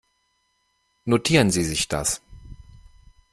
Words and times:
Notieren 1.05 1.51
Sie 1.51 1.63
sich 1.63 1.87
das. 1.87 2.23